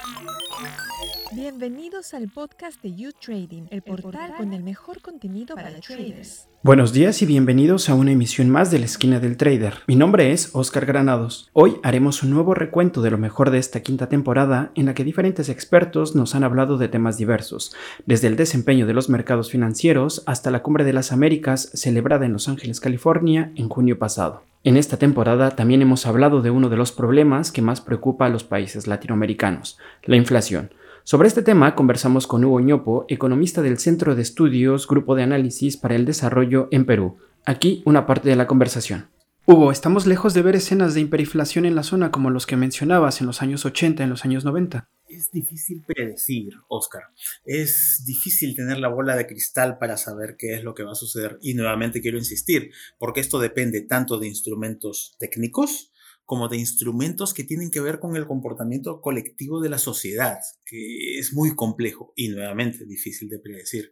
Thank 0.00 0.78
you. 0.78 0.87
Bienvenidos 1.32 2.14
al 2.14 2.30
podcast 2.30 2.82
de 2.82 2.94
You 2.94 3.10
Trading, 3.12 3.64
el 3.70 3.82
portal 3.82 4.32
con 4.38 4.54
el 4.54 4.62
mejor 4.62 5.02
contenido 5.02 5.56
para 5.56 5.78
traders. 5.78 6.48
Buenos 6.62 6.94
días 6.94 7.20
y 7.20 7.26
bienvenidos 7.26 7.90
a 7.90 7.94
una 7.94 8.12
emisión 8.12 8.48
más 8.48 8.70
de 8.70 8.78
la 8.78 8.86
esquina 8.86 9.20
del 9.20 9.36
trader. 9.36 9.74
Mi 9.86 9.94
nombre 9.94 10.32
es 10.32 10.54
Oscar 10.54 10.86
Granados. 10.86 11.50
Hoy 11.52 11.76
haremos 11.82 12.22
un 12.22 12.30
nuevo 12.30 12.54
recuento 12.54 13.02
de 13.02 13.10
lo 13.10 13.18
mejor 13.18 13.50
de 13.50 13.58
esta 13.58 13.80
quinta 13.80 14.08
temporada 14.08 14.72
en 14.74 14.86
la 14.86 14.94
que 14.94 15.04
diferentes 15.04 15.50
expertos 15.50 16.16
nos 16.16 16.34
han 16.34 16.44
hablado 16.44 16.78
de 16.78 16.88
temas 16.88 17.18
diversos, 17.18 17.76
desde 18.06 18.28
el 18.28 18.36
desempeño 18.36 18.86
de 18.86 18.94
los 18.94 19.10
mercados 19.10 19.50
financieros 19.50 20.22
hasta 20.24 20.50
la 20.50 20.62
Cumbre 20.62 20.84
de 20.84 20.94
las 20.94 21.12
Américas 21.12 21.70
celebrada 21.74 22.24
en 22.24 22.32
Los 22.32 22.48
Ángeles, 22.48 22.80
California, 22.80 23.52
en 23.54 23.68
junio 23.68 23.98
pasado. 23.98 24.44
En 24.64 24.76
esta 24.76 24.96
temporada 24.96 25.50
también 25.50 25.82
hemos 25.82 26.06
hablado 26.06 26.42
de 26.42 26.50
uno 26.50 26.68
de 26.68 26.76
los 26.76 26.90
problemas 26.90 27.52
que 27.52 27.62
más 27.62 27.80
preocupa 27.80 28.26
a 28.26 28.28
los 28.28 28.44
países 28.44 28.86
latinoamericanos, 28.86 29.78
la 30.02 30.16
inflación. 30.16 30.70
Sobre 31.08 31.28
este 31.28 31.40
tema 31.40 31.74
conversamos 31.74 32.26
con 32.26 32.44
Hugo 32.44 32.60
Ñopo, 32.60 33.06
economista 33.08 33.62
del 33.62 33.78
Centro 33.78 34.14
de 34.14 34.20
Estudios 34.20 34.86
Grupo 34.86 35.14
de 35.14 35.22
Análisis 35.22 35.78
para 35.78 35.94
el 35.94 36.04
Desarrollo 36.04 36.68
en 36.70 36.84
Perú. 36.84 37.16
Aquí 37.46 37.82
una 37.86 38.06
parte 38.06 38.28
de 38.28 38.36
la 38.36 38.46
conversación. 38.46 39.08
Hugo, 39.46 39.72
estamos 39.72 40.06
lejos 40.06 40.34
de 40.34 40.42
ver 40.42 40.56
escenas 40.56 40.92
de 40.92 41.00
hiperinflación 41.00 41.64
en 41.64 41.76
la 41.76 41.82
zona 41.82 42.10
como 42.10 42.28
los 42.28 42.44
que 42.44 42.58
mencionabas 42.58 43.22
en 43.22 43.26
los 43.26 43.40
años 43.40 43.64
80, 43.64 44.04
en 44.04 44.10
los 44.10 44.26
años 44.26 44.44
90. 44.44 44.86
Es 45.08 45.30
difícil 45.30 45.82
predecir, 45.86 46.52
Oscar. 46.68 47.04
Es 47.46 48.04
difícil 48.04 48.54
tener 48.54 48.78
la 48.78 48.88
bola 48.88 49.16
de 49.16 49.26
cristal 49.26 49.78
para 49.78 49.96
saber 49.96 50.36
qué 50.38 50.56
es 50.56 50.62
lo 50.62 50.74
que 50.74 50.82
va 50.82 50.92
a 50.92 50.94
suceder. 50.94 51.38
Y 51.40 51.54
nuevamente 51.54 52.02
quiero 52.02 52.18
insistir, 52.18 52.70
porque 52.98 53.20
esto 53.20 53.40
depende 53.40 53.80
tanto 53.80 54.18
de 54.18 54.26
instrumentos 54.26 55.16
técnicos, 55.18 55.90
como 56.28 56.48
de 56.48 56.58
instrumentos 56.58 57.32
que 57.32 57.42
tienen 57.42 57.70
que 57.70 57.80
ver 57.80 58.00
con 58.00 58.14
el 58.14 58.26
comportamiento 58.26 59.00
colectivo 59.00 59.62
de 59.62 59.70
la 59.70 59.78
sociedad, 59.78 60.36
que 60.66 61.18
es 61.18 61.32
muy 61.32 61.56
complejo 61.56 62.12
y 62.16 62.28
nuevamente 62.28 62.84
difícil 62.84 63.30
de 63.30 63.38
predecir. 63.38 63.90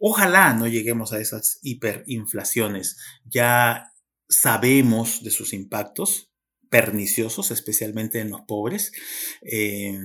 Ojalá 0.00 0.54
no 0.54 0.66
lleguemos 0.66 1.12
a 1.12 1.20
esas 1.20 1.60
hiperinflaciones. 1.62 2.96
Ya 3.24 3.92
sabemos 4.28 5.22
de 5.22 5.30
sus 5.30 5.52
impactos 5.52 6.32
perniciosos, 6.68 7.52
especialmente 7.52 8.18
en 8.18 8.30
los 8.30 8.40
pobres. 8.40 8.90
Eh, 9.42 9.96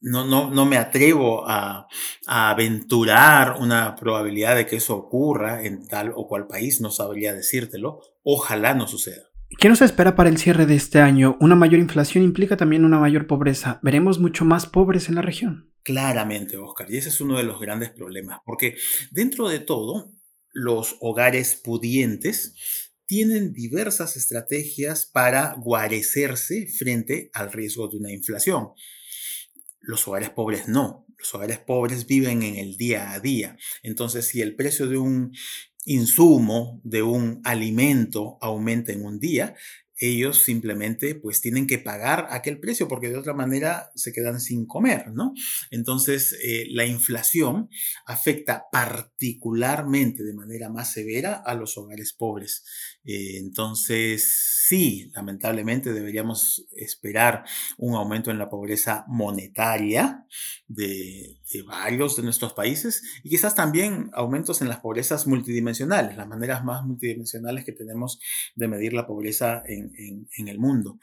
no, 0.00 0.24
no, 0.24 0.48
no, 0.48 0.64
me 0.64 0.76
atrevo 0.76 1.44
a, 1.44 1.88
a, 2.28 2.50
aventurar 2.50 3.56
una 3.58 3.96
probabilidad 3.96 4.54
de 4.54 4.66
que 4.66 4.76
eso 4.76 4.94
ocurra 4.94 5.64
en 5.64 5.88
tal 5.88 6.12
o 6.14 6.28
cual 6.28 6.46
país, 6.46 6.80
no 6.80 6.92
sabría 6.92 7.34
decírtelo. 7.34 8.00
Ojalá 8.22 8.74
no 8.74 8.86
suceda. 8.86 9.31
¿Qué 9.58 9.68
nos 9.68 9.82
espera 9.82 10.16
para 10.16 10.28
el 10.28 10.38
cierre 10.38 10.66
de 10.66 10.74
este 10.74 11.00
año? 11.00 11.36
Una 11.40 11.54
mayor 11.54 11.80
inflación 11.80 12.24
implica 12.24 12.56
también 12.56 12.84
una 12.84 12.98
mayor 12.98 13.26
pobreza. 13.26 13.78
¿Veremos 13.82 14.18
mucho 14.18 14.44
más 14.44 14.66
pobres 14.66 15.08
en 15.08 15.14
la 15.14 15.22
región? 15.22 15.72
Claramente, 15.82 16.56
Oscar, 16.56 16.90
y 16.90 16.96
ese 16.96 17.10
es 17.10 17.20
uno 17.20 17.36
de 17.36 17.44
los 17.44 17.60
grandes 17.60 17.90
problemas, 17.90 18.40
porque 18.44 18.76
dentro 19.10 19.48
de 19.48 19.58
todo, 19.58 20.12
los 20.52 20.96
hogares 21.00 21.54
pudientes 21.54 22.90
tienen 23.06 23.52
diversas 23.52 24.16
estrategias 24.16 25.06
para 25.06 25.54
guarecerse 25.58 26.66
frente 26.78 27.30
al 27.32 27.52
riesgo 27.52 27.88
de 27.88 27.98
una 27.98 28.12
inflación. 28.12 28.70
Los 29.80 30.06
hogares 30.06 30.30
pobres 30.30 30.68
no. 30.68 31.06
Los 31.18 31.34
hogares 31.34 31.58
pobres 31.58 32.06
viven 32.06 32.42
en 32.42 32.56
el 32.56 32.76
día 32.76 33.12
a 33.12 33.20
día. 33.20 33.56
Entonces, 33.82 34.26
si 34.26 34.40
el 34.40 34.56
precio 34.56 34.88
de 34.88 34.98
un 34.98 35.32
insumo 35.84 36.80
de 36.84 37.02
un 37.02 37.40
alimento 37.44 38.38
aumenta 38.40 38.92
en 38.92 39.04
un 39.04 39.18
día, 39.18 39.54
ellos 40.02 40.38
simplemente 40.38 41.14
pues 41.14 41.40
tienen 41.40 41.66
que 41.66 41.78
pagar 41.78 42.26
aquel 42.30 42.58
precio 42.58 42.88
porque 42.88 43.08
de 43.08 43.16
otra 43.16 43.34
manera 43.34 43.90
se 43.94 44.12
quedan 44.12 44.40
sin 44.40 44.66
comer, 44.66 45.12
¿no? 45.12 45.32
Entonces 45.70 46.36
eh, 46.42 46.66
la 46.70 46.86
inflación 46.86 47.68
afecta 48.04 48.64
particularmente 48.72 50.24
de 50.24 50.34
manera 50.34 50.70
más 50.70 50.92
severa 50.92 51.34
a 51.34 51.54
los 51.54 51.78
hogares 51.78 52.12
pobres. 52.12 52.64
Eh, 53.04 53.38
entonces 53.38 54.62
sí, 54.68 55.10
lamentablemente 55.14 55.92
deberíamos 55.92 56.66
esperar 56.76 57.44
un 57.76 57.94
aumento 57.94 58.30
en 58.30 58.38
la 58.38 58.48
pobreza 58.48 59.04
monetaria 59.08 60.24
de, 60.68 61.38
varios 61.66 62.16
de 62.16 62.22
nuestros 62.22 62.52
países 62.54 63.02
y 63.22 63.30
quizás 63.30 63.54
también 63.54 64.10
aumentos 64.14 64.62
en 64.62 64.68
las 64.68 64.80
pobrezas 64.80 65.26
multidimensionales, 65.26 66.16
las 66.16 66.28
maneras 66.28 66.64
más 66.64 66.84
multidimensionales 66.84 67.64
que 67.64 67.72
tenemos 67.72 68.20
de 68.54 68.68
medir 68.68 68.92
la 68.92 69.06
pobreza 69.06 69.62
en, 69.66 70.48
el 70.48 70.58
mundo, 70.58 70.98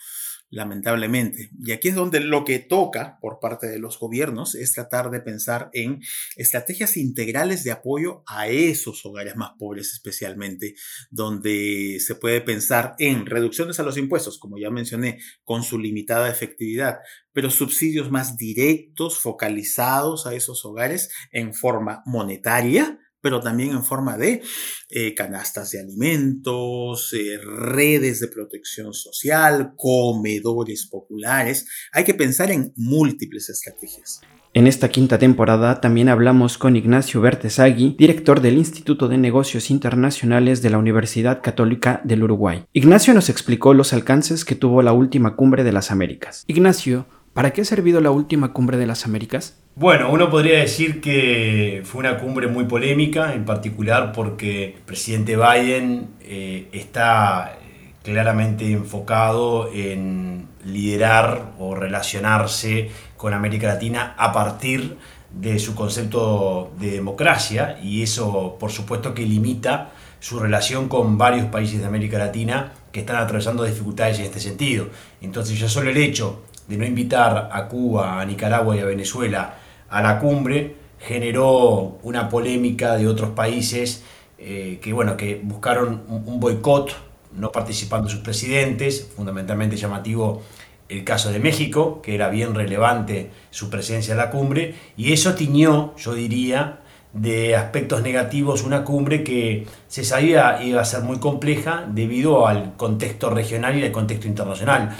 lamentablemente. 0.49 1.51
Y 1.59 1.71
aquí 1.71 1.89
es 1.89 1.95
donde 1.95 2.19
lo 2.19 2.43
que 2.43 2.59
toca 2.59 3.17
por 3.21 3.39
parte 3.39 3.67
de 3.67 3.79
los 3.79 3.99
gobiernos 3.99 4.55
es 4.55 4.73
tratar 4.73 5.09
de 5.11 5.21
pensar 5.21 5.69
en 5.73 6.01
estrategias 6.35 6.97
integrales 6.97 7.63
de 7.63 7.71
apoyo 7.71 8.23
a 8.25 8.47
esos 8.47 9.05
hogares 9.05 9.35
más 9.35 9.51
pobres 9.57 9.93
especialmente, 9.93 10.75
donde 11.11 11.97
se 11.99 12.15
puede 12.15 12.41
pensar 12.41 12.95
en 12.99 13.25
reducciones 13.25 13.79
a 13.79 13.83
los 13.83 13.97
impuestos, 13.97 14.39
como 14.39 14.57
ya 14.57 14.69
mencioné, 14.69 15.19
con 15.43 15.63
su 15.63 15.77
limitada 15.77 16.29
efectividad, 16.29 16.99
pero 17.31 17.49
subsidios 17.49 18.11
más 18.11 18.37
directos, 18.37 19.19
focalizados 19.19 20.25
a 20.25 20.33
esos 20.33 20.65
hogares 20.65 21.09
en 21.31 21.53
forma 21.53 22.01
monetaria, 22.05 22.99
pero 23.21 23.39
también 23.39 23.71
en 23.71 23.83
forma 23.83 24.17
de 24.17 24.41
eh, 24.89 25.13
canastas 25.13 25.71
de 25.71 25.81
alimentos, 25.81 27.13
eh, 27.13 27.37
redes 27.37 28.19
de 28.19 28.27
protección 28.27 28.93
social, 28.93 29.73
comedores 29.75 30.87
populares. 30.87 31.67
Hay 31.91 32.03
que 32.03 32.13
pensar 32.13 32.51
en 32.51 32.73
múltiples 32.75 33.49
estrategias. 33.49 34.21
En 34.51 34.65
esta 34.65 34.89
quinta 34.89 35.19
temporada 35.19 35.79
también 35.79 36.09
hablamos 36.09 36.57
con 36.57 36.75
Ignacio 36.75 37.21
Bertesagui, 37.21 37.95
director 37.99 38.41
del 38.41 38.57
Instituto 38.57 39.07
de 39.07 39.19
Negocios 39.19 39.69
Internacionales 39.69 40.63
de 40.63 40.71
la 40.71 40.79
Universidad 40.79 41.43
Católica 41.43 42.01
del 42.03 42.23
Uruguay. 42.23 42.65
Ignacio 42.73 43.13
nos 43.13 43.29
explicó 43.29 43.75
los 43.75 43.93
alcances 43.93 44.45
que 44.45 44.55
tuvo 44.55 44.81
la 44.81 44.91
última 44.91 45.35
cumbre 45.35 45.63
de 45.63 45.71
las 45.71 45.91
Américas. 45.91 46.45
Ignacio, 46.47 47.05
¿para 47.33 47.53
qué 47.53 47.61
ha 47.61 47.65
servido 47.65 48.01
la 48.01 48.09
última 48.09 48.51
cumbre 48.51 48.77
de 48.77 48.87
las 48.87 49.05
Américas? 49.05 49.58
Bueno, 49.79 50.09
uno 50.11 50.29
podría 50.29 50.59
decir 50.59 50.99
que 50.99 51.83
fue 51.85 52.01
una 52.01 52.17
cumbre 52.17 52.47
muy 52.47 52.65
polémica, 52.65 53.33
en 53.33 53.45
particular 53.45 54.11
porque 54.11 54.75
el 54.75 54.81
presidente 54.81 55.37
Biden 55.37 56.09
eh, 56.19 56.67
está 56.73 57.53
eh, 57.53 57.93
claramente 58.03 58.69
enfocado 58.73 59.71
en 59.73 60.49
liderar 60.65 61.53
o 61.59 61.75
relacionarse 61.75 62.89
con 63.15 63.33
América 63.33 63.67
Latina 63.67 64.15
a 64.17 64.33
partir 64.33 64.97
de 65.31 65.57
su 65.59 65.75
concepto 65.75 66.73
de 66.77 66.91
democracia 66.91 67.79
y 67.81 68.03
eso 68.03 68.57
por 68.59 68.71
supuesto 68.71 69.13
que 69.13 69.21
limita 69.21 69.91
su 70.19 70.41
relación 70.41 70.89
con 70.89 71.17
varios 71.17 71.45
países 71.45 71.79
de 71.79 71.85
América 71.85 72.17
Latina 72.17 72.73
que 72.91 72.99
están 72.99 73.15
atravesando 73.15 73.63
dificultades 73.63 74.19
en 74.19 74.25
este 74.25 74.41
sentido. 74.41 74.89
Entonces 75.21 75.57
ya 75.57 75.69
solo 75.69 75.89
el 75.89 75.95
hecho 75.95 76.41
de 76.67 76.75
no 76.75 76.85
invitar 76.85 77.49
a 77.49 77.65
Cuba, 77.69 78.19
a 78.19 78.25
Nicaragua 78.25 78.75
y 78.75 78.79
a 78.79 78.85
Venezuela 78.85 79.55
a 79.89 80.01
la 80.01 80.19
cumbre 80.19 80.75
generó 80.99 81.97
una 82.03 82.29
polémica 82.29 82.95
de 82.95 83.07
otros 83.07 83.31
países 83.31 84.03
eh, 84.37 84.79
que, 84.81 84.93
bueno, 84.93 85.17
que 85.17 85.39
buscaron 85.43 86.03
un, 86.07 86.39
boicot, 86.39 86.95
no 87.33 87.51
participando 87.51 88.09
sus 88.09 88.21
presidentes, 88.21 89.11
fundamentalmente 89.15 89.75
llamativo 89.75 90.41
el 90.87 91.03
caso 91.03 91.31
de 91.31 91.39
México, 91.39 92.01
que 92.01 92.15
era 92.15 92.29
bien 92.29 92.55
relevante 92.55 93.31
su 93.51 93.69
presencia 93.69 94.13
en 94.13 94.17
la 94.17 94.31
cumbre, 94.31 94.75
y 94.97 95.13
eso 95.13 95.35
tiñó, 95.35 95.93
yo 95.97 96.13
diría, 96.13 96.79
de 97.13 97.55
aspectos 97.55 98.01
negativos 98.01 98.63
una 98.63 98.83
cumbre 98.83 99.23
que 99.23 99.67
se 99.87 100.03
sabía 100.03 100.61
iba 100.63 100.81
a 100.81 100.85
ser 100.85 101.01
muy 101.01 101.17
compleja 101.19 101.85
debido 101.89 102.47
al 102.47 102.75
contexto 102.77 103.29
regional 103.29 103.77
y 103.77 103.83
al 103.83 103.91
contexto 103.91 104.27
internacional. 104.27 104.95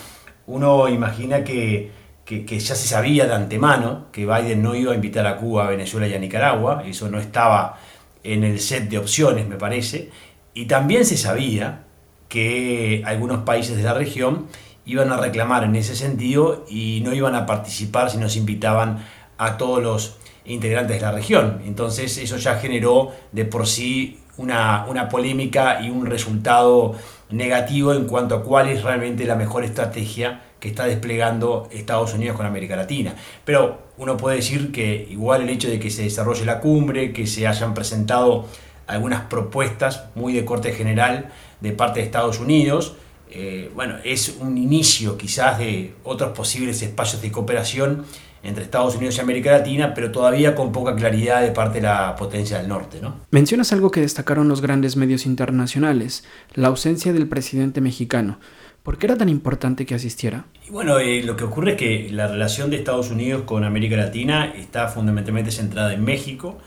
Uno 0.47 0.89
imagina 0.89 1.43
que 1.43 1.91
que, 2.29 2.59
ya 2.59 2.75
se 2.75 2.87
sabía 2.87 3.25
de 3.25 3.33
antemano 3.33 4.05
que 4.11 4.27
Biden 4.27 4.61
no 4.61 4.75
iba 4.75 4.91
a 4.91 4.95
invitar 4.95 5.25
a 5.25 5.37
Cuba, 5.37 5.65
a 5.65 5.69
Venezuela 5.69 6.07
y 6.07 6.13
a 6.13 6.19
Nicaragua, 6.19 6.83
eso 6.85 7.09
no 7.09 7.19
estaba 7.19 7.79
en 8.23 8.43
el 8.43 8.59
set 8.59 8.87
de 8.87 8.99
opciones, 8.99 9.47
me 9.47 9.55
parece, 9.55 10.11
y 10.53 10.65
también 10.65 11.05
se 11.05 11.17
sabía 11.17 11.85
que 12.27 13.01
algunos 13.05 13.39
países 13.43 13.77
de 13.77 13.83
la 13.83 13.95
región 13.95 14.45
iban 14.85 15.11
a 15.11 15.17
reclamar 15.17 15.63
en 15.63 15.75
ese 15.75 15.95
sentido 15.95 16.65
y 16.69 17.01
no 17.03 17.13
iban 17.13 17.33
a 17.33 17.47
participar 17.47 18.11
si 18.11 18.17
nos 18.17 18.35
invitaban 18.35 19.03
a 19.39 19.57
todos 19.57 19.81
los 19.81 20.17
integrantes 20.45 20.97
de 20.97 21.01
la 21.01 21.11
región. 21.11 21.61
Entonces 21.65 22.15
eso 22.19 22.37
ya 22.37 22.59
generó 22.59 23.11
de 23.31 23.45
por 23.45 23.65
sí 23.65 24.19
una, 24.37 24.85
una 24.87 25.09
polémica 25.09 25.81
y 25.81 25.89
un 25.89 26.05
resultado 26.05 26.95
negativo 27.29 27.93
en 27.93 28.05
cuanto 28.05 28.35
a 28.35 28.43
cuál 28.43 28.69
es 28.69 28.83
realmente 28.83 29.25
la 29.25 29.35
mejor 29.35 29.63
estrategia 29.63 30.41
que 30.59 30.69
está 30.69 30.85
desplegando 30.85 31.67
Estados 31.71 32.13
Unidos 32.13 32.35
con 32.35 32.45
América 32.45 32.75
Latina. 32.75 33.15
Pero 33.45 33.79
uno 33.97 34.17
puede 34.17 34.37
decir 34.37 34.71
que 34.71 35.07
igual 35.09 35.43
el 35.43 35.49
hecho 35.49 35.69
de 35.69 35.79
que 35.79 35.89
se 35.89 36.03
desarrolle 36.03 36.45
la 36.45 36.59
cumbre, 36.59 37.13
que 37.13 37.27
se 37.27 37.47
hayan 37.47 37.73
presentado 37.73 38.47
algunas 38.87 39.21
propuestas 39.21 40.05
muy 40.15 40.33
de 40.33 40.45
corte 40.45 40.73
general 40.73 41.31
de 41.61 41.71
parte 41.71 41.99
de 41.99 42.05
Estados 42.05 42.39
Unidos, 42.39 42.95
eh, 43.31 43.69
bueno, 43.75 43.97
es 44.03 44.37
un 44.39 44.57
inicio 44.57 45.17
quizás 45.17 45.59
de 45.59 45.93
otros 46.03 46.35
posibles 46.35 46.81
espacios 46.81 47.21
de 47.21 47.31
cooperación 47.31 48.05
entre 48.43 48.63
Estados 48.63 48.95
Unidos 48.95 49.17
y 49.17 49.21
América 49.21 49.51
Latina, 49.51 49.93
pero 49.93 50.11
todavía 50.11 50.55
con 50.55 50.71
poca 50.71 50.95
claridad 50.95 51.41
de 51.41 51.51
parte 51.51 51.79
de 51.79 51.87
la 51.87 52.15
potencia 52.15 52.57
del 52.57 52.67
norte. 52.67 52.99
¿no? 53.01 53.15
Mencionas 53.31 53.73
algo 53.73 53.91
que 53.91 54.01
destacaron 54.01 54.47
los 54.47 54.61
grandes 54.61 54.95
medios 54.95 55.25
internacionales, 55.25 56.23
la 56.53 56.69
ausencia 56.69 57.13
del 57.13 57.27
presidente 57.27 57.81
mexicano. 57.81 58.39
¿Por 58.83 58.97
qué 58.97 59.07
era 59.07 59.17
tan 59.17 59.29
importante 59.29 59.85
que 59.85 59.95
asistiera? 59.95 60.45
bueno, 60.71 60.99
eh, 60.99 61.21
lo 61.23 61.35
que 61.35 61.43
ocurre 61.43 61.71
es 61.71 61.77
que 61.77 62.09
la 62.11 62.27
relación 62.27 62.69
de 62.69 62.77
Estados 62.77 63.09
Unidos 63.11 63.43
con 63.43 63.63
América 63.63 63.95
Latina 63.95 64.53
está 64.55 64.87
fundamentalmente 64.87 65.51
centrada 65.51 65.93
en 65.93 66.03
México. 66.03 66.57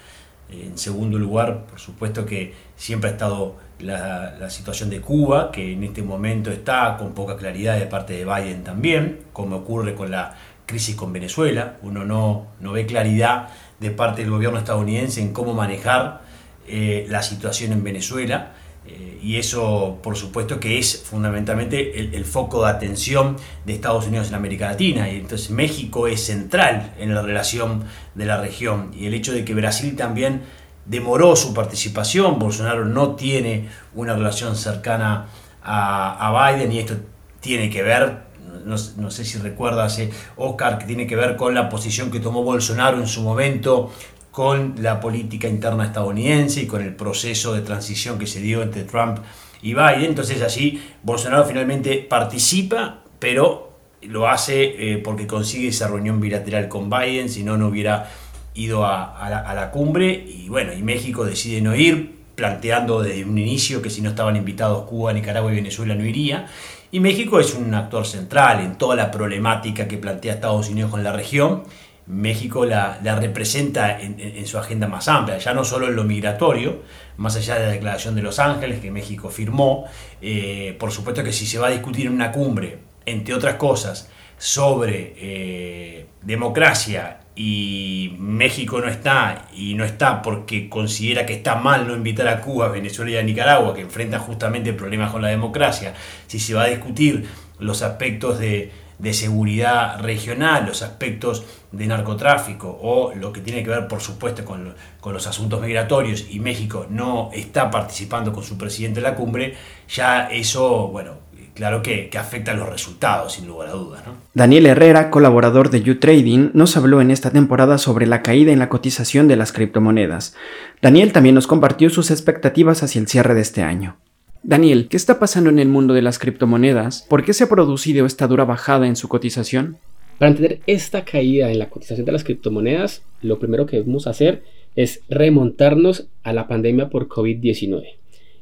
En 0.50 0.76
segundo 0.76 1.18
lugar, 1.18 1.66
por 1.66 1.80
supuesto 1.80 2.26
que 2.26 2.52
siempre 2.76 3.08
ha 3.08 3.12
estado 3.14 3.56
la, 3.78 4.50
situación 4.50 4.90
de 4.90 5.00
Cuba, 5.00 5.50
que 5.50 5.72
en 5.72 5.82
este 5.84 6.02
momento 6.02 6.50
está 6.50 6.96
con 6.98 7.14
poca 7.14 7.36
claridad 7.36 7.78
de 7.78 7.86
parte 7.86 8.12
de 8.14 8.24
Biden 8.24 8.62
también, 8.62 9.20
como 9.32 9.56
ocurre 9.56 9.94
con 9.94 10.10
la 10.10 10.36
crisis 10.66 10.96
con 10.96 11.12
Venezuela. 11.12 11.78
Uno 11.82 12.04
no, 12.04 12.46
no 12.60 12.72
ve 12.72 12.86
claridad 12.86 13.48
de 13.80 13.90
parte 13.90 14.22
del 14.22 14.30
gobierno 14.30 14.58
estadounidense 14.58 15.20
en 15.20 15.32
cómo 15.32 15.54
manejar 15.54 16.22
eh, 16.66 17.06
la 17.08 17.22
situación 17.22 17.72
en 17.72 17.82
Venezuela. 17.82 18.52
Eh, 18.86 19.18
y 19.22 19.36
eso, 19.36 20.00
por 20.02 20.16
supuesto, 20.16 20.58
que 20.58 20.78
es 20.78 21.02
fundamentalmente 21.04 22.00
el, 22.00 22.24
foco 22.24 22.64
de 22.64 22.70
atención 22.70 23.36
de 23.64 23.74
Estados 23.74 24.06
Unidos 24.06 24.28
en 24.28 24.34
América 24.34 24.66
Latina. 24.66 25.10
Y 25.10 25.16
entonces 25.16 25.50
México 25.50 26.06
es 26.08 26.24
central 26.24 26.94
en 26.98 27.14
la 27.14 27.22
relación 27.22 27.84
de 28.14 28.24
la 28.24 28.40
región. 28.40 28.90
Y 28.96 29.06
el 29.06 29.14
hecho 29.14 29.32
de 29.32 29.44
que 29.44 29.54
Brasil 29.54 29.94
también 29.96 30.42
demoró 30.84 31.36
su 31.36 31.54
participación, 31.54 32.38
Bolsonaro 32.38 32.84
no 32.84 33.14
tiene 33.14 33.68
una 33.94 34.14
relación 34.14 34.56
cercana 34.56 35.28
a, 35.62 36.52
Biden 36.54 36.72
y 36.72 36.80
esto 36.80 36.96
tiene 37.40 37.70
que 37.70 37.82
ver, 37.82 38.18
no, 38.64 39.10
sé 39.10 39.24
si 39.24 39.38
recuerdas, 39.38 39.98
eh, 39.98 40.10
Oscar, 40.36 40.78
que 40.78 40.86
tiene 40.86 41.06
que 41.06 41.16
ver 41.16 41.36
con 41.36 41.54
la 41.54 41.68
posición 41.68 42.10
que 42.10 42.20
tomó 42.20 42.42
Bolsonaro 42.42 42.98
en 42.98 43.06
su 43.06 43.22
momento 43.22 43.92
con 44.30 44.76
la 44.78 44.98
política 44.98 45.46
interna 45.46 45.84
estadounidense 45.84 46.62
y 46.62 46.66
con 46.66 46.82
el 46.82 46.94
proceso 46.94 47.52
de 47.52 47.60
transición 47.60 48.18
que 48.18 48.26
se 48.26 48.40
dio 48.40 48.62
entre 48.62 48.84
Trump 48.84 49.18
y 49.60 49.74
Biden. 49.74 50.04
Entonces 50.04 50.40
allí 50.42 50.82
Bolsonaro 51.02 51.44
finalmente 51.44 51.98
participa, 51.98 53.02
pero 53.18 53.72
lo 54.02 54.28
hace 54.28 54.92
eh, 54.92 54.98
porque 54.98 55.26
consigue 55.26 55.68
esa 55.68 55.88
reunión 55.88 56.20
bilateral 56.20 56.68
con 56.68 56.90
Biden, 56.90 57.28
si 57.28 57.44
no, 57.44 57.56
no 57.56 57.68
hubiera 57.68 58.10
ido 58.54 58.84
a, 58.84 59.54
la, 59.54 59.70
cumbre 59.70 60.12
y 60.12 60.48
bueno, 60.48 60.72
y 60.72 60.82
México 60.82 61.24
decide 61.24 61.60
no 61.60 61.74
ir, 61.74 62.22
planteando 62.34 63.02
desde 63.02 63.24
un 63.24 63.38
inicio 63.38 63.82
que 63.82 63.90
si 63.90 64.00
no 64.00 64.10
estaban 64.10 64.36
invitados 64.36 64.84
Cuba, 64.84 65.12
Nicaragua 65.12 65.52
y 65.52 65.56
Venezuela 65.56 65.94
no 65.94 66.04
iría. 66.04 66.48
Y 66.94 67.00
México 67.00 67.40
es 67.40 67.54
un 67.54 67.72
actor 67.72 68.06
central 68.06 68.60
en 68.60 68.76
toda 68.76 68.94
la 68.94 69.10
problemática 69.10 69.88
que 69.88 69.96
plantea 69.96 70.34
Estados 70.34 70.68
Unidos 70.68 70.90
con 70.90 71.02
la 71.02 71.10
región. 71.10 71.62
México 72.06 72.66
la, 72.66 72.98
representa 73.18 73.98
en, 73.98 74.46
su 74.46 74.58
agenda 74.58 74.88
más 74.88 75.08
amplia, 75.08 75.38
ya 75.38 75.54
no 75.54 75.64
solo 75.64 75.88
en 75.88 75.96
lo 75.96 76.04
migratorio, 76.04 76.82
más 77.16 77.34
allá 77.36 77.54
de 77.54 77.66
la 77.66 77.72
Declaración 77.72 78.14
de 78.14 78.20
Los 78.20 78.38
Ángeles 78.38 78.80
que 78.80 78.90
México 78.90 79.30
firmó, 79.30 79.86
eh, 80.20 80.76
por 80.78 80.92
supuesto 80.92 81.24
que 81.24 81.32
si 81.32 81.46
se 81.46 81.58
va 81.58 81.68
a 81.68 81.70
discutir 81.70 82.08
en 82.08 82.12
una 82.12 82.30
cumbre, 82.30 82.80
entre 83.06 83.34
otras 83.34 83.54
cosas, 83.54 84.10
sobre 84.36 85.14
eh, 85.16 86.06
democracia 86.20 87.21
y 87.34 88.16
México 88.18 88.80
no 88.80 88.88
está, 88.88 89.46
y 89.54 89.74
no 89.74 89.84
está 89.84 90.22
porque 90.22 90.68
considera 90.68 91.24
que 91.24 91.34
está 91.34 91.54
mal 91.56 91.86
no 91.86 91.94
invitar 91.94 92.28
a 92.28 92.40
Cuba, 92.40 92.68
Venezuela 92.68 93.12
y 93.12 93.16
a 93.16 93.22
Nicaragua, 93.22 93.74
que 93.74 93.82
enfrentan 93.82 94.20
justamente 94.20 94.72
problemas 94.72 95.10
con 95.10 95.22
la 95.22 95.28
democracia, 95.28 95.94
si 96.26 96.38
se 96.38 96.54
va 96.54 96.64
a 96.64 96.68
discutir 96.68 97.26
los 97.58 97.82
aspectos 97.82 98.38
de 98.38 98.70
de 99.02 99.12
seguridad 99.12 99.98
regional, 100.00 100.64
los 100.64 100.82
aspectos 100.82 101.44
de 101.72 101.88
narcotráfico 101.88 102.78
o 102.80 103.12
lo 103.16 103.32
que 103.32 103.40
tiene 103.40 103.64
que 103.64 103.70
ver, 103.70 103.88
por 103.88 104.00
supuesto, 104.00 104.44
con, 104.44 104.76
los 105.04 105.26
asuntos 105.26 105.60
migratorios 105.60 106.26
y 106.30 106.38
México 106.38 106.86
no 106.88 107.30
está 107.32 107.68
participando 107.68 108.32
con 108.32 108.44
su 108.44 108.56
presidente 108.56 109.00
en 109.00 109.04
la 109.04 109.16
cumbre, 109.16 109.56
ya 109.88 110.28
eso, 110.30 110.86
bueno, 110.86 111.14
claro 111.54 111.82
que, 111.82 112.10
afecta 112.18 112.52
a 112.52 112.54
los 112.54 112.68
resultados, 112.68 113.34
sin 113.34 113.46
lugar 113.46 113.68
a 113.68 113.72
dudas. 113.72 114.02
Daniel 114.34 114.66
Herrera, 114.66 115.10
colaborador 115.10 115.70
de 115.70 115.82
YouTrading, 115.82 116.50
nos 116.54 116.76
habló 116.76 117.00
en 117.00 117.10
esta 117.10 117.30
temporada 117.30 117.78
sobre 117.78 118.06
la 118.06 118.22
caída 118.22 118.52
en 118.52 118.58
la 118.58 118.68
cotización 118.68 119.28
de 119.28 119.36
las 119.36 119.52
criptomonedas. 119.52 120.34
Daniel 120.80 121.12
también 121.12 121.34
nos 121.34 121.46
compartió 121.46 121.90
sus 121.90 122.10
expectativas 122.10 122.82
hacia 122.82 123.00
el 123.00 123.08
cierre 123.08 123.34
de 123.34 123.40
este 123.42 123.62
año. 123.62 123.96
Daniel, 124.42 124.88
¿qué 124.88 124.96
está 124.96 125.18
pasando 125.18 125.50
en 125.50 125.58
el 125.58 125.68
mundo 125.68 125.94
de 125.94 126.02
las 126.02 126.18
criptomonedas? 126.18 127.06
¿Por 127.08 127.24
qué 127.24 127.32
se 127.32 127.44
ha 127.44 127.48
producido 127.48 128.06
esta 128.06 128.26
dura 128.26 128.44
bajada 128.44 128.88
en 128.88 128.96
su 128.96 129.08
cotización? 129.08 129.78
Para 130.18 130.30
entender 130.30 130.60
esta 130.66 131.04
caída 131.04 131.50
en 131.50 131.58
la 131.58 131.70
cotización 131.70 132.06
de 132.06 132.12
las 132.12 132.24
criptomonedas, 132.24 133.02
lo 133.22 133.38
primero 133.38 133.66
que 133.66 133.76
debemos 133.76 134.06
hacer 134.06 134.42
es 134.74 135.02
remontarnos 135.08 136.08
a 136.22 136.32
la 136.32 136.48
pandemia 136.48 136.88
por 136.88 137.08
COVID-19. 137.08 137.84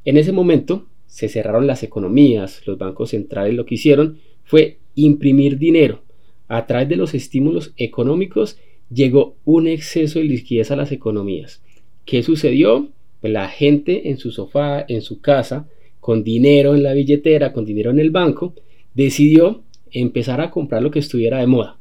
En 0.04 0.16
ese 0.16 0.32
momento 0.32 0.86
se 1.10 1.28
cerraron 1.28 1.66
las 1.66 1.82
economías, 1.82 2.62
los 2.66 2.78
bancos 2.78 3.10
centrales 3.10 3.54
lo 3.54 3.66
que 3.66 3.74
hicieron 3.74 4.18
fue 4.44 4.78
imprimir 4.94 5.58
dinero. 5.58 6.02
A 6.48 6.66
través 6.66 6.88
de 6.88 6.96
los 6.96 7.14
estímulos 7.14 7.72
económicos 7.76 8.58
llegó 8.92 9.34
un 9.44 9.66
exceso 9.66 10.20
de 10.20 10.26
liquidez 10.26 10.70
a 10.70 10.76
las 10.76 10.92
economías. 10.92 11.62
¿Qué 12.04 12.22
sucedió? 12.22 12.88
Pues 13.20 13.32
la 13.32 13.48
gente 13.48 14.08
en 14.08 14.18
su 14.18 14.30
sofá, 14.30 14.84
en 14.88 15.02
su 15.02 15.20
casa, 15.20 15.68
con 15.98 16.22
dinero 16.22 16.74
en 16.74 16.84
la 16.84 16.94
billetera, 16.94 17.52
con 17.52 17.64
dinero 17.64 17.90
en 17.90 17.98
el 17.98 18.10
banco, 18.10 18.54
decidió 18.94 19.62
empezar 19.90 20.40
a 20.40 20.50
comprar 20.50 20.82
lo 20.82 20.92
que 20.92 21.00
estuviera 21.00 21.40
de 21.40 21.48
moda. 21.48 21.76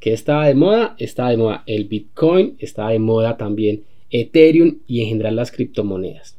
¿Qué 0.00 0.12
estaba 0.12 0.48
de 0.48 0.54
moda? 0.54 0.96
Estaba 0.98 1.30
de 1.30 1.36
moda 1.36 1.62
el 1.66 1.84
Bitcoin, 1.84 2.56
estaba 2.58 2.90
de 2.90 2.98
moda 2.98 3.36
también 3.36 3.84
Ethereum 4.10 4.78
y 4.88 5.02
en 5.02 5.08
general 5.08 5.36
las 5.36 5.52
criptomonedas. 5.52 6.36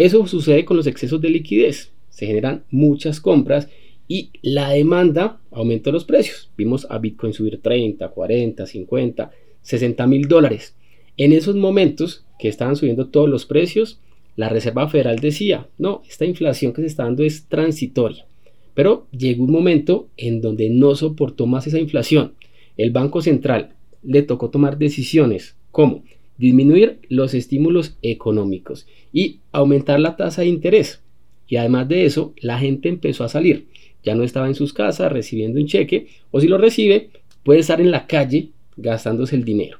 Eso 0.00 0.26
sucede 0.26 0.64
con 0.64 0.78
los 0.78 0.86
excesos 0.86 1.20
de 1.20 1.28
liquidez. 1.28 1.92
Se 2.08 2.24
generan 2.24 2.64
muchas 2.70 3.20
compras 3.20 3.68
y 4.08 4.30
la 4.40 4.70
demanda 4.70 5.42
aumenta 5.50 5.90
los 5.90 6.06
precios. 6.06 6.50
Vimos 6.56 6.86
a 6.88 6.96
Bitcoin 6.96 7.34
subir 7.34 7.60
30, 7.60 8.08
40, 8.08 8.64
50, 8.64 9.30
60 9.60 10.06
mil 10.06 10.26
dólares. 10.26 10.74
En 11.18 11.34
esos 11.34 11.54
momentos 11.54 12.24
que 12.38 12.48
estaban 12.48 12.76
subiendo 12.76 13.08
todos 13.08 13.28
los 13.28 13.44
precios, 13.44 14.00
la 14.36 14.48
Reserva 14.48 14.88
Federal 14.88 15.18
decía, 15.18 15.68
no, 15.76 16.00
esta 16.08 16.24
inflación 16.24 16.72
que 16.72 16.80
se 16.80 16.86
está 16.86 17.04
dando 17.04 17.22
es 17.22 17.44
transitoria. 17.48 18.24
Pero 18.72 19.06
llegó 19.10 19.44
un 19.44 19.52
momento 19.52 20.08
en 20.16 20.40
donde 20.40 20.70
no 20.70 20.94
soportó 20.94 21.46
más 21.46 21.66
esa 21.66 21.78
inflación. 21.78 22.32
El 22.78 22.90
Banco 22.90 23.20
Central 23.20 23.74
le 24.02 24.22
tocó 24.22 24.48
tomar 24.48 24.78
decisiones 24.78 25.56
como 25.70 26.04
disminuir 26.40 27.00
los 27.10 27.34
estímulos 27.34 27.98
económicos 28.00 28.86
y 29.12 29.40
aumentar 29.52 30.00
la 30.00 30.16
tasa 30.16 30.40
de 30.40 30.48
interés. 30.48 31.02
Y 31.46 31.56
además 31.56 31.86
de 31.88 32.06
eso, 32.06 32.32
la 32.40 32.58
gente 32.58 32.88
empezó 32.88 33.24
a 33.24 33.28
salir. 33.28 33.66
Ya 34.02 34.14
no 34.14 34.24
estaba 34.24 34.48
en 34.48 34.54
sus 34.54 34.72
casas 34.72 35.12
recibiendo 35.12 35.60
un 35.60 35.66
cheque 35.66 36.08
o 36.30 36.40
si 36.40 36.48
lo 36.48 36.56
recibe, 36.56 37.10
puede 37.44 37.60
estar 37.60 37.80
en 37.80 37.90
la 37.90 38.06
calle 38.06 38.52
gastándose 38.78 39.36
el 39.36 39.44
dinero. 39.44 39.78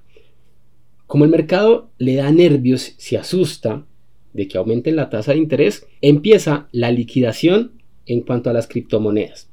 Como 1.06 1.24
el 1.24 1.30
mercado 1.30 1.90
le 1.96 2.16
da 2.16 2.30
nervios, 2.30 2.94
se 2.98 3.16
asusta, 3.16 3.86
de 4.34 4.46
que 4.46 4.58
aumente 4.58 4.92
la 4.92 5.08
tasa 5.08 5.32
de 5.32 5.38
interés, 5.38 5.86
empieza 6.02 6.68
la 6.72 6.92
liquidación 6.92 7.72
en 8.04 8.20
cuanto 8.20 8.50
a 8.50 8.52
las 8.52 8.68
criptomonedas. 8.68 9.48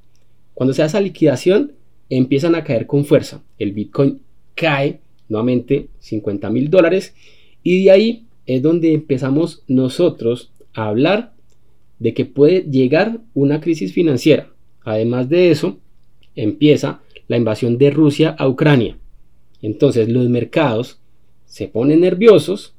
Cuando 0.53 0.73
se 0.73 0.83
hace 0.83 0.97
esa 0.97 1.01
liquidación, 1.01 1.71
empiezan 2.09 2.53
a 2.53 2.65
caer 2.65 2.85
con 2.85 3.05
fuerza. 3.05 3.43
El 3.57 3.71
Bitcoin 3.71 4.21
cae 4.55 4.99
nuevamente 5.29 5.87
50 5.99 6.49
mil 6.49 6.69
dólares 6.69 7.15
y 7.63 7.83
de 7.83 7.91
ahí 7.91 8.25
es 8.45 8.61
donde 8.61 8.93
empezamos 8.93 9.63
nosotros 9.67 10.51
a 10.73 10.87
hablar 10.87 11.33
de 11.99 12.13
que 12.13 12.25
puede 12.25 12.61
llegar 12.63 13.19
una 13.33 13.59
crisis 13.59 13.93
financiera. 13.93 14.51
Además 14.81 15.29
de 15.29 15.51
eso, 15.51 15.79
empieza 16.35 17.01
la 17.27 17.37
invasión 17.37 17.77
de 17.77 17.89
Rusia 17.89 18.35
a 18.37 18.47
Ucrania. 18.47 18.97
Entonces 19.61 20.07
los 20.07 20.29
mercados 20.29 20.99
se 21.45 21.67
ponen 21.67 22.01
nerviosos 22.01 22.77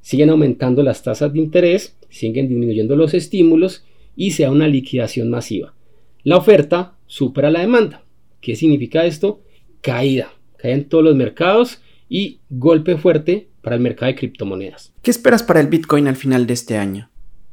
siguen 0.00 0.30
aumentando 0.30 0.82
las 0.82 1.02
tasas 1.02 1.32
de 1.32 1.38
interés, 1.38 1.96
siguen 2.08 2.48
disminuyendo 2.48 2.96
los 2.96 3.14
estímulos 3.14 3.84
y 4.16 4.32
se 4.32 4.44
da 4.44 4.50
una 4.50 4.68
liquidación 4.68 5.30
masiva. 5.30 5.74
La 6.22 6.36
oferta 6.36 6.96
supera 7.06 7.50
la 7.50 7.60
demanda. 7.60 8.04
¿Qué 8.40 8.56
significa 8.56 9.04
esto? 9.04 9.40
Caída. 9.80 10.32
Cae 10.60 10.72
en 10.72 10.84
todos 10.84 11.04
los 11.04 11.16
mercados 11.16 11.80
y 12.08 12.38
golpe 12.50 12.96
fuerte 12.96 13.48
para 13.62 13.76
el 13.76 13.82
mercado 13.82 14.10
de 14.12 14.18
criptomonedas. 14.18 14.92
¿Qué 15.02 15.10
esperas 15.10 15.42
para 15.42 15.60
el 15.60 15.68
Bitcoin 15.68 16.08
al 16.08 16.16
final 16.16 16.46
de 16.46 16.54
este 16.54 16.76
año? 16.76 17.10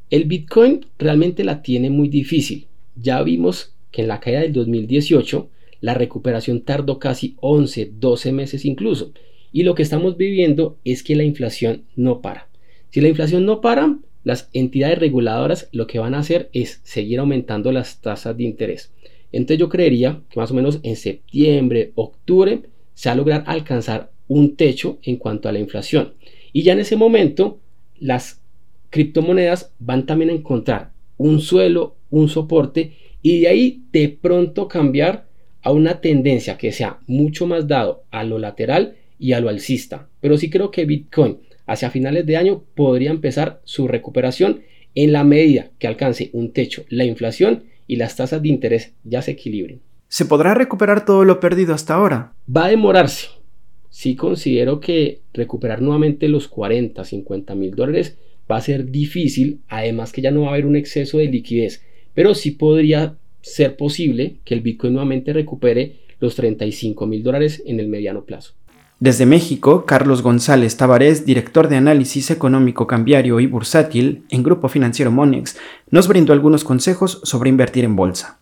El 0.10 0.26
Bitcoin 0.26 0.86
realmente 0.98 1.44
la 1.44 1.62
tiene 1.62 1.90
muy 1.90 2.10
difícil. 2.10 2.68
Ya 2.96 3.22
vimos 3.24 3.74
que 3.92 4.02
en 4.02 4.08
la 4.08 4.20
caída 4.20 4.42
del 4.42 4.54
2018 4.54 5.50
la 5.82 5.94
recuperación 5.94 6.62
tardó 6.62 7.00
casi 7.00 7.36
11, 7.40 7.92
12 8.00 8.32
meses 8.32 8.66
incluso. 8.66 9.12
Y 9.52 9.64
lo 9.64 9.76
que 9.76 9.84
estamos 9.84 10.18
viviendo 10.18 10.78
es 10.84 11.04
que 11.04 11.16
la 11.16 11.24
inflación 11.24 11.84
no 11.96 12.22
para. 12.22 12.48
Si 12.90 13.02
la 13.02 13.10
inflación 13.10 13.46
no 13.46 13.62
para, 13.62 13.98
las 14.24 14.50
entidades 14.54 15.00
reguladoras 15.00 15.70
lo 15.72 15.88
que 15.88 16.00
van 16.00 16.16
a 16.16 16.20
hacer 16.20 16.50
es 16.52 16.82
seguir 16.84 17.20
aumentando 17.20 17.72
las 17.72 18.02
tasas 18.02 18.36
de 18.36 18.44
interés. 18.44 18.92
Entonces 19.32 19.60
yo 19.60 19.70
creería 19.70 20.22
que 20.30 20.40
más 20.40 20.52
o 20.52 20.54
menos 20.54 20.80
en 20.84 20.96
septiembre, 20.96 21.92
octubre, 21.96 22.64
se 22.98 23.10
va 23.10 23.14
a 23.14 23.16
lograr 23.16 23.44
alcanzar 23.46 24.10
un 24.28 24.56
techo 24.56 24.98
en 25.04 25.18
cuanto 25.18 25.48
a 25.48 25.52
la 25.52 25.60
inflación. 25.60 26.16
Y 26.52 26.64
ya 26.64 26.74
en 26.74 26.80
ese 26.80 26.96
momento, 26.96 27.60
las 28.00 28.42
criptomonedas 28.90 29.72
van 29.78 30.08
también 30.08 30.32
a 30.32 30.34
encontrar 30.34 30.94
un 31.18 31.40
suelo, 31.40 31.96
un 32.10 32.28
soporte, 32.28 32.94
y 33.22 33.42
de 33.42 33.50
ahí 33.50 33.84
de 33.92 34.10
pronto 34.10 34.68
cambiar 34.68 35.28
a 35.62 35.72
una 35.72 36.02
tendencia 36.02 36.58
que 36.58 36.72
sea 36.72 37.00
mucho 37.06 37.46
más 37.46 37.68
dado 37.68 38.04
a 38.10 38.24
lo 38.24 38.40
lateral 38.40 38.96
y 39.20 39.34
a 39.34 39.42
lo 39.42 39.50
alcista. 39.50 40.10
Pero 40.20 40.36
sí 40.40 40.50
creo 40.50 40.72
que 40.72 40.86
Bitcoin 40.86 41.38
hacia 41.68 41.92
finales 41.92 42.26
de 42.26 42.38
año 42.38 42.64
podría 42.74 43.12
empezar 43.12 43.62
su 43.64 43.88
recuperación 43.88 44.62
en 44.96 45.12
la 45.12 45.24
medida 45.24 45.70
que 45.78 45.86
alcance 45.86 46.32
un 46.34 46.52
techo 46.52 46.84
la 46.90 47.06
inflación 47.06 47.66
y 47.86 47.98
las 47.98 48.16
tasas 48.16 48.42
de 48.42 48.50
interés 48.50 48.94
ya 49.04 49.22
se 49.22 49.32
equilibren. 49.32 49.82
¿Se 50.10 50.26
podrá 50.26 50.54
recuperar 50.54 51.06
todo 51.06 51.26
lo 51.26 51.40
perdido 51.40 51.74
hasta 51.74 51.96
ahora? 51.96 52.34
Va 52.56 52.66
a 52.66 52.70
demorarse. 52.70 53.28
Sí 53.90 54.16
considero 54.16 54.80
que 54.80 55.22
recuperar 55.34 55.82
nuevamente 55.82 56.30
los 56.30 56.48
40, 56.48 57.04
50 57.04 57.56
mil 57.56 57.76
dólares 57.76 58.18
va 58.50 58.58
a 58.58 58.62
ser 58.62 58.90
difícil, 58.90 59.62
además 59.68 60.12
que 60.12 60.22
ya 60.22 60.32
no 60.32 60.42
va 60.42 60.48
a 60.48 60.52
haber 60.52 60.66
un 60.66 60.76
exceso 60.76 61.18
de 61.18 61.26
liquidez, 61.26 61.82
pero 62.14 62.36
sí 62.36 62.52
podría 62.52 63.18
ser 63.42 63.76
posible 63.76 64.38
que 64.46 64.54
el 64.54 64.62
Bitcoin 64.62 64.94
nuevamente 64.94 65.34
recupere 65.34 65.98
los 66.20 66.36
35 66.36 67.06
mil 67.06 67.24
dólares 67.24 67.62
en 67.66 67.80
el 67.80 67.88
mediano 67.88 68.24
plazo. 68.24 68.54
Desde 69.00 69.28
México, 69.28 69.86
Carlos 69.86 70.24
González 70.24 70.76
Tavares, 70.76 71.26
director 71.26 71.68
de 71.68 71.76
análisis 71.76 72.32
económico 72.32 72.88
cambiario 72.88 73.40
y 73.40 73.46
bursátil 73.46 74.24
en 74.30 74.42
Grupo 74.42 74.70
Financiero 74.70 75.12
Monex, 75.12 75.58
nos 75.92 76.08
brindó 76.08 76.34
algunos 76.34 76.64
consejos 76.64 77.20
sobre 77.24 77.50
invertir 77.50 77.84
en 77.84 77.96
bolsa. 77.96 78.40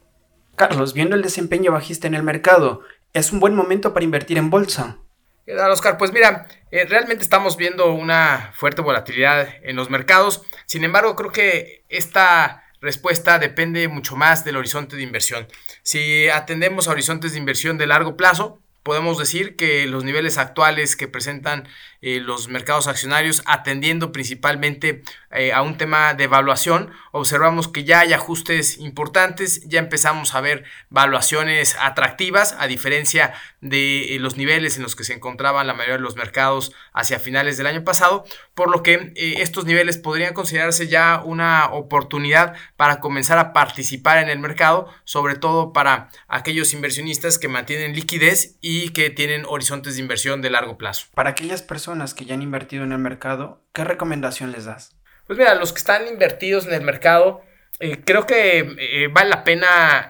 Carlos, 0.55 0.93
viendo 0.93 1.15
el 1.15 1.21
desempeño 1.21 1.71
bajista 1.71 2.07
en 2.07 2.15
el 2.15 2.23
mercado, 2.23 2.81
¿es 3.13 3.31
un 3.31 3.39
buen 3.39 3.55
momento 3.55 3.93
para 3.93 4.05
invertir 4.05 4.37
en 4.37 4.49
bolsa? 4.49 4.97
¿Qué 5.45 5.53
tal, 5.53 5.69
Oscar? 5.69 5.97
Pues 5.97 6.11
mira, 6.11 6.47
eh, 6.71 6.85
realmente 6.85 7.23
estamos 7.23 7.57
viendo 7.57 7.93
una 7.93 8.51
fuerte 8.55 8.81
volatilidad 8.81 9.47
en 9.63 9.75
los 9.75 9.89
mercados. 9.89 10.43
Sin 10.65 10.83
embargo, 10.83 11.15
creo 11.15 11.31
que 11.31 11.83
esta 11.89 12.63
respuesta 12.81 13.37
depende 13.37 13.87
mucho 13.87 14.15
más 14.15 14.45
del 14.45 14.57
horizonte 14.57 14.95
de 14.95 15.03
inversión. 15.03 15.47
Si 15.83 16.29
atendemos 16.29 16.87
a 16.87 16.91
horizontes 16.91 17.33
de 17.33 17.39
inversión 17.39 17.77
de 17.77 17.87
largo 17.87 18.15
plazo, 18.15 18.61
podemos 18.81 19.17
decir 19.17 19.55
que 19.55 19.87
los 19.87 20.03
niveles 20.03 20.37
actuales 20.37 20.95
que 20.95 21.07
presentan 21.07 21.67
eh, 22.07 22.19
los 22.19 22.49
mercados 22.49 22.85
accionarios, 22.85 23.41
atendiendo 23.47 24.11
principalmente 24.11 25.01
eh, 25.31 25.53
a 25.53 25.63
un 25.63 25.75
tema 25.75 26.13
de 26.13 26.25
evaluación, 26.25 26.91
observamos 27.11 27.67
que 27.67 27.83
ya 27.83 28.01
hay 28.01 28.13
ajustes 28.13 28.77
importantes, 28.77 29.67
ya 29.67 29.79
empezamos 29.79 30.35
a 30.35 30.41
ver 30.41 30.65
valuaciones 30.91 31.75
atractivas, 31.81 32.55
a 32.59 32.67
diferencia 32.67 33.33
de 33.59 34.13
eh, 34.13 34.19
los 34.19 34.37
niveles 34.37 34.77
en 34.77 34.83
los 34.83 34.95
que 34.95 35.03
se 35.03 35.13
encontraban 35.13 35.65
la 35.65 35.73
mayoría 35.73 35.95
de 35.95 36.03
los 36.03 36.15
mercados 36.15 36.73
hacia 36.93 37.17
finales 37.17 37.57
del 37.57 37.65
año 37.65 37.83
pasado, 37.83 38.23
por 38.53 38.69
lo 38.69 38.83
que 38.83 39.11
estos 39.15 39.65
niveles 39.65 39.97
podrían 39.97 40.35
considerarse 40.35 40.87
ya 40.87 41.23
una 41.25 41.71
oportunidad 41.71 42.53
para 42.77 42.99
comenzar 42.99 43.39
a 43.39 43.51
participar 43.51 44.19
en 44.19 44.29
el 44.29 44.37
mercado, 44.37 44.93
sobre 45.05 45.37
todo 45.37 45.73
para 45.73 46.09
aquellos 46.27 46.71
inversionistas 46.73 47.39
que 47.39 47.47
mantienen 47.47 47.95
liquidez 47.95 48.57
y 48.61 48.89
que 48.89 49.09
tienen 49.09 49.43
horizontes 49.47 49.95
de 49.95 50.03
inversión 50.03 50.43
de 50.43 50.51
largo 50.51 50.77
plazo. 50.77 51.07
Para 51.15 51.31
aquellas 51.31 51.63
personas 51.63 51.94
que 52.13 52.25
ya 52.25 52.33
han 52.35 52.41
invertido 52.41 52.83
en 52.83 52.91
el 52.91 52.99
mercado, 52.99 53.63
¿qué 53.73 53.83
recomendación 53.83 54.51
les 54.51 54.65
das? 54.65 54.95
Pues 55.27 55.39
mira, 55.39 55.55
los 55.55 55.73
que 55.73 55.79
están 55.79 56.07
invertidos 56.07 56.67
en 56.67 56.73
el 56.73 56.81
mercado, 56.81 57.41
eh, 57.79 58.01
creo 58.05 58.25
que 58.25 58.75
eh, 58.77 59.07
vale 59.11 59.29
la 59.29 59.43
pena 59.43 60.09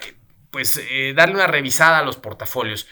pues 0.52 0.80
eh, 0.90 1.14
darle 1.16 1.36
una 1.36 1.48
revisada 1.48 2.00
a 2.00 2.04
los 2.04 2.18
portafolios. 2.18 2.88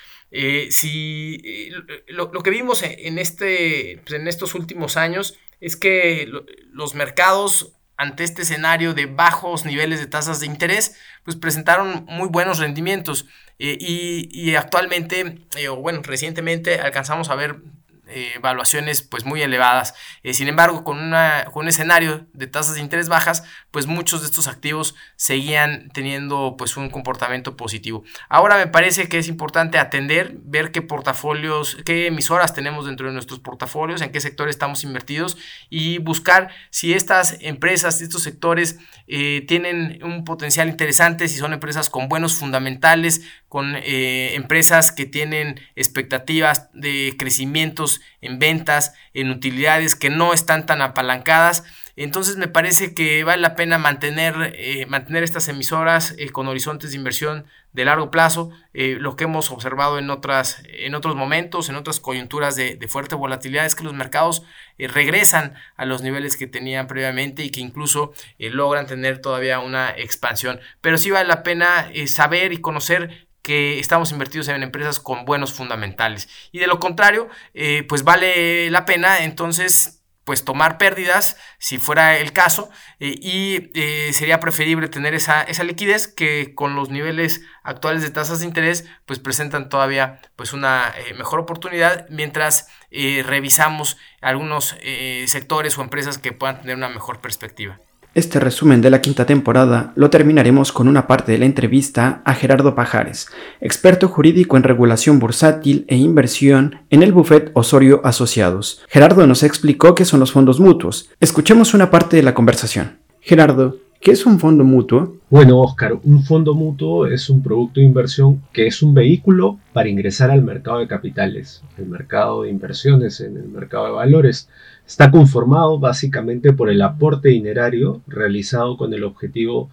si 0.70 1.70
lo, 2.08 2.32
que 2.32 2.50
vimos 2.50 2.84
en, 2.84 3.20
este, 3.20 4.02
pues, 4.04 4.20
en 4.20 4.28
estos 4.28 4.56
últimos 4.56 4.98
años 4.98 5.38
es 5.60 5.76
que 5.76 6.30
los 6.72 6.96
mercados 6.96 7.74
ante 7.96 8.24
este 8.24 8.42
escenario 8.42 8.94
de 8.94 9.06
bajos 9.06 9.66
niveles 9.66 10.00
de 10.00 10.08
tasas 10.08 10.40
de 10.40 10.48
interés, 10.48 10.98
pues 11.24 11.38
presentaron 11.38 12.06
muy 12.06 12.28
buenos 12.28 12.60
rendimientos. 12.60 13.28
y, 13.60 14.28
y, 14.32 14.56
actualmente, 14.56 15.46
o 15.70 15.76
bueno, 15.78 16.02
recientemente 16.04 16.80
alcanzamos 16.80 17.30
a 17.30 17.36
ver 17.36 17.62
eh, 18.08 18.34
evaluaciones 18.36 19.02
pues 19.02 19.26
muy 19.26 19.42
elevadas. 19.42 19.94
Eh, 20.24 20.34
sin 20.34 20.50
embargo, 20.50 20.84
con, 20.84 21.00
una, 21.00 21.46
con 21.46 21.64
un 21.64 21.70
escenario 21.70 22.28
de 22.34 22.48
tasas 22.48 22.76
de 22.76 22.82
interés 22.82 23.08
bajas, 23.08 23.44
pues 23.72 23.88
muchos 23.88 24.22
de 24.22 24.28
estos 24.28 24.48
activos 24.48 24.94
seguían 25.16 25.90
teniendo 25.94 26.56
pues 26.58 26.76
un 26.76 26.90
comportamiento 26.90 27.56
positivo. 27.56 28.04
Ahora 28.28 28.58
me 28.58 28.68
parece 28.68 29.08
que 29.08 29.20
es 29.20 29.28
importante 29.28 29.78
atender, 29.80 30.36
ver 30.44 30.72
qué 30.72 30.82
portafolios, 30.82 31.78
qué 31.86 32.08
emisoras 32.08 32.54
tenemos 32.54 32.86
dentro 32.86 33.08
de 33.08 33.14
nuestros 33.14 33.40
portafolios, 33.40 34.02
en 34.02 34.12
qué 34.12 34.20
sectores 34.20 34.56
estamos 34.56 34.84
invertidos 34.84 35.38
y 35.70 36.00
buscar 36.00 36.50
si 36.72 36.94
estas 36.94 37.38
empresas, 37.40 38.02
estos 38.02 38.24
sectores 38.24 38.80
eh, 39.08 39.46
tienen 39.48 40.04
un 40.04 40.26
potencial 40.26 40.68
interesante, 40.68 41.28
si 41.28 41.38
son 41.38 41.54
empresas 41.54 41.90
con 41.90 42.10
buenos 42.10 42.36
fundamentales, 42.36 43.22
con 43.54 43.76
empresas 43.84 44.92
que 44.92 45.06
tienen 45.06 45.60
expectativas 45.76 46.72
de 46.74 47.14
crecimientos 47.20 48.02
en 48.20 48.40
ventas, 48.40 48.96
en 49.14 49.30
utilidades 49.30 49.94
que 49.94 50.10
no 50.10 50.34
están 50.34 50.66
tan 50.66 50.82
apalancadas. 50.82 51.64
Entonces 51.96 52.38
me 52.38 52.48
parece 52.48 52.96
que 52.96 53.24
vale 53.24 53.44
la 53.44 53.56
pena 53.56 53.78
mantener, 53.78 54.56
eh, 54.56 54.88
mantener 54.88 55.22
estas 55.24 55.48
emisoras 55.48 56.16
eh, 56.18 56.32
con 56.32 56.48
horizontes 56.48 56.90
de 56.90 56.98
inversión 56.98 57.46
de 57.72 57.86
largo 57.86 58.10
plazo, 58.10 58.50
eh, 58.74 58.98
lo 59.00 59.16
que 59.16 59.26
hemos 59.26 59.52
observado 59.52 60.00
en, 60.00 60.10
otras, 60.10 60.64
en 60.66 60.96
otros 60.96 61.16
momentos, 61.16 61.70
en 61.70 61.76
otras 61.76 62.00
coyunturas 62.00 62.56
de 62.56 62.88
fuerte 62.88 63.14
volatilidad, 63.14 63.68
es 63.68 63.76
que 63.76 63.84
los 63.84 63.94
mercados 63.94 64.44
regresan 64.80 65.54
a 65.76 65.86
los 65.86 66.02
niveles 66.02 66.36
que 66.36 66.48
tenían 66.48 66.88
previamente 66.88 67.44
y 67.44 67.52
que 67.52 67.62
incluso 67.62 68.14
logran 68.38 68.86
tener 68.86 69.20
todavía 69.20 69.60
una 69.60 69.90
expansión. 69.92 70.60
Pero 70.82 70.98
sí 70.98 71.10
vale 71.10 71.28
la 71.28 71.42
pena 71.42 71.90
saber 72.06 72.54
y 72.54 72.62
conocer 72.62 73.28
que 73.44 73.80
estamos 73.80 74.12
invertidos 74.12 74.48
en 74.48 74.64
empresas 74.64 75.00
con 75.00 75.26
buenos 75.26 75.54
fundamentales. 75.54 76.30
Y 76.52 76.60
de 76.60 76.68
lo 76.68 76.80
contrario, 76.80 77.30
eh, 77.54 77.86
pues 77.88 78.04
vale 78.04 78.72
la 78.72 78.86
pena 78.86 79.24
entonces 79.24 80.00
pues 80.24 80.46
tomar 80.46 80.78
pérdidas 80.78 81.36
si 81.60 81.80
fuera 81.80 82.18
el 82.18 82.32
caso 82.32 82.70
eh, 83.02 83.14
y 83.22 83.72
eh, 83.78 84.14
sería 84.14 84.40
preferible 84.40 84.88
tener 84.88 85.14
esa, 85.14 85.42
esa, 85.44 85.66
liquidez 85.66 86.08
que 86.08 86.56
con 86.56 86.76
los 86.76 86.90
niveles 86.90 87.42
actuales 87.62 88.02
de 88.04 88.10
tasas 88.10 88.40
de 88.40 88.46
interés 88.46 88.86
pues 89.06 89.20
presentan 89.20 89.68
todavía 89.68 90.22
pues 90.38 90.54
una 90.54 90.94
mejor 91.18 91.42
oportunidad 91.42 92.08
mientras 92.10 92.70
revisamos 92.90 93.98
algunos 94.22 94.78
sectores 95.26 95.78
o 95.78 95.82
empresas 95.82 96.20
que 96.20 96.32
puedan 96.32 96.62
tener 96.62 96.78
una 96.78 96.88
mejor 96.88 97.20
perspectiva. 97.20 97.82
Este 98.16 98.40
resumen 98.40 98.82
de 98.82 98.92
la 98.92 99.02
quinta 99.02 99.26
temporada 99.26 99.92
lo 99.96 100.12
terminaremos 100.12 100.72
con 100.72 100.88
una 100.88 101.08
parte 101.08 101.32
de 101.32 101.40
la 101.40 101.46
entrevista 101.46 102.22
a 102.26 102.36
Gerardo 102.36 102.76
Pajares, 102.76 103.28
experto 103.60 104.08
jurídico 104.08 104.56
en 104.56 104.62
regulación 104.62 105.18
bursátil 105.18 105.84
e 105.88 105.96
inversión 105.96 106.82
en 106.92 107.02
el 107.02 107.12
Buffet 107.12 107.50
Osorio 107.56 108.02
Asociados. 108.04 108.84
Gerardo 108.88 109.26
nos 109.26 109.42
explicó 109.42 109.96
qué 109.96 110.06
son 110.06 110.20
los 110.20 110.32
fondos 110.32 110.60
mutuos. 110.60 111.10
Escuchemos 111.20 111.74
una 111.74 111.90
parte 111.90 112.16
de 112.16 112.22
la 112.22 112.36
conversación. 112.36 113.00
Gerardo, 113.20 113.78
¿Qué 114.04 114.12
es 114.12 114.26
un 114.26 114.38
fondo 114.38 114.66
mutuo? 114.66 115.16
Bueno, 115.30 115.62
Oscar, 115.62 115.98
un 116.04 116.24
fondo 116.24 116.54
mutuo 116.54 117.08
es 117.08 117.30
un 117.30 117.42
producto 117.42 117.80
de 117.80 117.86
inversión 117.86 118.44
que 118.52 118.68
es 118.68 118.84
un 118.84 118.94
vehículo 118.94 119.60
para 119.72 119.88
ingresar 119.88 120.30
al 120.30 120.44
mercado 120.44 120.80
de 120.80 120.90
capitales, 120.90 121.64
el 121.78 121.86
mercado 121.86 122.44
de 122.44 122.50
inversiones, 122.50 123.22
en 123.22 123.38
el 123.38 123.48
mercado 123.48 123.86
de 123.86 123.92
valores. 123.94 124.50
Está 124.86 125.10
conformado 125.10 125.80
básicamente 125.80 126.52
por 126.52 126.70
el 126.70 126.82
aporte 126.82 127.30
dinerario 127.30 128.02
realizado 128.06 128.76
con 128.76 128.94
el 128.94 129.06
objetivo 129.06 129.70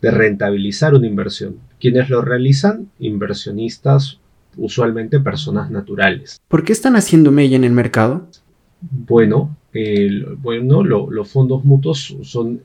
de 0.00 0.12
rentabilizar 0.12 0.94
una 0.94 1.08
inversión. 1.08 1.56
¿Quiénes 1.80 2.08
lo 2.08 2.22
realizan? 2.22 2.88
Inversionistas, 3.00 4.20
usualmente 4.56 5.18
personas 5.18 5.72
naturales. 5.72 6.40
¿Por 6.46 6.62
qué 6.62 6.72
están 6.72 6.94
haciendo 6.94 7.32
mella 7.32 7.56
en 7.56 7.64
el 7.64 7.72
mercado? 7.72 8.28
Bueno, 8.80 9.56
bueno, 10.38 10.82
los 10.82 11.30
fondos 11.30 11.64
mutuos 11.64 12.16
son 12.22 12.62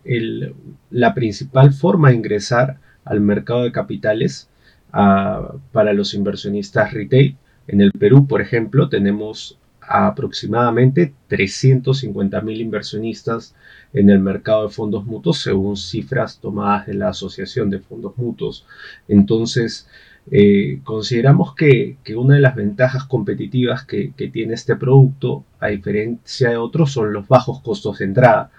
la 0.91 1.13
principal 1.13 1.73
forma 1.73 2.09
de 2.09 2.15
ingresar 2.15 2.79
al 3.05 3.21
mercado 3.21 3.63
de 3.63 3.71
capitales 3.71 4.49
ah, 4.91 5.53
para 5.71 5.93
los 5.93 6.13
inversionistas 6.13 6.93
retail. 6.93 7.37
En 7.67 7.81
el 7.81 7.91
Perú, 7.91 8.27
por 8.27 8.41
ejemplo, 8.41 8.89
tenemos 8.89 9.57
aproximadamente 9.87 11.13
350 11.27 12.41
mil 12.41 12.59
inversionistas 12.59 13.55
en 13.93 14.09
el 14.09 14.19
mercado 14.19 14.67
de 14.67 14.73
fondos 14.73 15.05
mutuos 15.05 15.39
según 15.39 15.77
cifras 15.77 16.39
tomadas 16.39 16.87
de 16.87 16.93
la 16.93 17.09
Asociación 17.09 17.69
de 17.69 17.79
Fondos 17.79 18.17
Mutuos. 18.17 18.65
Entonces, 19.07 19.87
eh, 20.29 20.81
consideramos 20.83 21.55
que, 21.55 21.97
una 22.15 22.35
de 22.35 22.41
las 22.41 22.55
ventajas 22.55 23.05
competitivas 23.05 23.85
que, 23.85 24.11
tiene 24.31 24.53
este 24.53 24.75
producto, 24.75 25.45
a 25.59 25.67
diferencia 25.67 26.49
de 26.49 26.57
otros, 26.57 26.91
son 26.91 27.13
los 27.13 27.27
bajos 27.27 27.61
costos 27.61 27.99
de 27.99 28.05
entrada. 28.05 28.51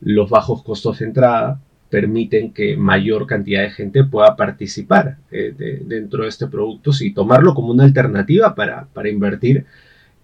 los 0.00 0.30
bajos 0.30 0.62
costos 0.64 0.98
de 0.98 1.06
entrada 1.06 1.60
permiten 1.90 2.52
que 2.52 2.76
mayor 2.76 3.26
cantidad 3.26 3.62
de 3.62 3.70
gente 3.70 4.04
pueda 4.04 4.34
participar 4.34 5.18
eh, 5.30 5.54
dentro 5.86 6.24
de 6.24 6.30
este 6.30 6.46
producto 6.48 6.90
y 7.00 7.12
tomarlo 7.12 7.54
como 7.54 7.70
una 7.70 7.84
alternativa 7.84 8.54
para, 8.54 8.86
para 8.92 9.10
invertir 9.10 9.66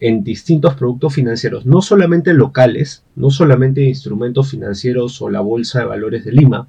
en 0.00 0.22
distintos 0.24 0.74
productos 0.74 1.14
financieros, 1.14 1.66
no 1.66 1.82
solamente 1.82 2.32
locales, 2.32 3.04
no 3.16 3.30
solamente 3.30 3.82
instrumentos 3.82 4.50
financieros 4.50 5.20
o 5.20 5.28
la 5.28 5.40
Bolsa 5.40 5.80
de 5.80 5.86
Valores 5.86 6.24
de 6.24 6.32
Lima, 6.32 6.68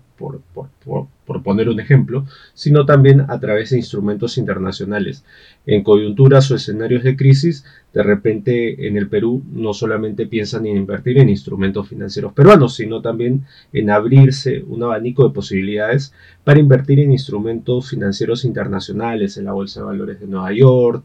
por, 1.29 1.43
poner 1.43 1.69
un 1.69 1.79
ejemplo, 1.79 2.25
sino 2.55 2.87
también 2.87 3.21
a 3.29 3.39
través 3.39 3.69
de 3.69 3.77
instrumentos 3.77 4.39
internacionales. 4.39 5.23
En 5.67 5.83
coyunturas 5.83 6.49
o 6.49 6.55
escenarios 6.55 7.03
de 7.03 7.15
crisis, 7.15 7.65
de 7.93 8.01
repente 8.01 8.87
en 8.87 8.97
el 8.97 9.07
Perú 9.07 9.43
no 9.53 9.73
solamente 9.73 10.25
piensan 10.25 10.65
en 10.65 10.77
invertir 10.77 11.19
en 11.19 11.29
instrumentos 11.29 11.87
financieros 11.87 12.33
peruanos, 12.33 12.75
sino 12.75 13.01
también 13.01 13.45
en 13.73 13.91
abrirse 13.91 14.63
un 14.67 14.81
abanico 14.81 15.27
de 15.27 15.33
posibilidades 15.35 16.13
para 16.43 16.59
invertir 16.59 16.99
en 16.99 17.11
instrumentos 17.11 17.91
financieros 17.91 18.43
internacionales, 18.43 19.37
en 19.37 19.45
la 19.45 19.53
Bolsa 19.53 19.81
de 19.81 19.85
Valores 19.85 20.19
de 20.19 20.25
Nueva 20.25 20.51
York, 20.51 21.03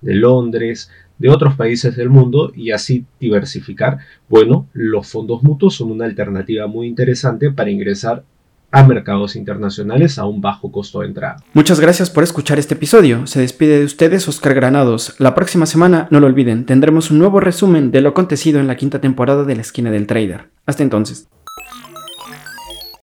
de 0.00 0.14
Londres, 0.14 0.90
de 1.18 1.30
otros 1.30 1.54
países 1.54 1.96
del 1.96 2.10
mundo 2.10 2.52
y 2.54 2.70
así 2.70 3.04
diversificar. 3.20 3.98
Bueno, 4.28 4.68
los 4.72 5.06
fondos 5.06 5.42
mutuos 5.42 5.74
son 5.74 5.90
una 5.90 6.04
alternativa 6.04 6.66
muy 6.66 6.86
interesante 6.86 7.50
para 7.50 7.70
ingresar 7.70 8.24
a 8.70 8.82
mercados 8.84 9.36
internacionales 9.36 10.18
a 10.18 10.26
un 10.26 10.40
bajo 10.40 10.70
costo 10.70 11.00
de 11.00 11.06
entrada. 11.06 11.36
Muchas 11.52 11.80
gracias 11.80 12.10
por 12.10 12.24
escuchar 12.24 12.58
este 12.58 12.74
episodio. 12.74 13.26
Se 13.26 13.40
despide 13.40 13.78
de 13.78 13.84
ustedes 13.84 14.28
Oscar 14.28 14.54
Granados. 14.54 15.14
La 15.18 15.34
próxima 15.34 15.66
semana, 15.66 16.08
no 16.10 16.20
lo 16.20 16.26
olviden, 16.26 16.66
tendremos 16.66 17.10
un 17.10 17.18
nuevo 17.18 17.40
resumen 17.40 17.90
de 17.90 18.00
lo 18.00 18.10
acontecido 18.10 18.60
en 18.60 18.66
la 18.66 18.76
quinta 18.76 19.00
temporada 19.00 19.44
de 19.44 19.54
la 19.54 19.62
esquina 19.62 19.90
del 19.90 20.06
trader. 20.06 20.50
Hasta 20.66 20.82
entonces. 20.82 21.28